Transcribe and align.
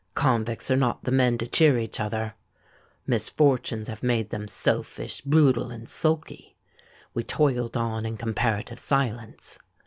Convicts 0.15 0.71
are 0.71 0.75
not 0.77 1.03
the 1.03 1.11
men 1.11 1.37
to 1.37 1.45
cheer 1.45 1.77
each 1.77 1.99
other: 1.99 2.33
misfortunes 3.05 3.87
have 3.87 4.01
made 4.01 4.31
them 4.31 4.47
selfish, 4.47 5.21
brutal, 5.21 5.69
and 5.71 5.87
sulky. 5.87 6.55
We 7.13 7.21
toiled 7.23 7.77
on 7.77 8.03
in 8.03 8.17
comparative 8.17 8.79
silence. 8.79 9.59